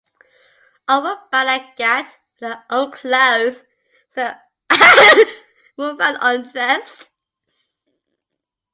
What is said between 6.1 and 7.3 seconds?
undressed.